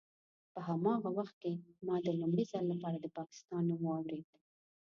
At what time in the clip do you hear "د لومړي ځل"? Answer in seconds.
2.05-2.63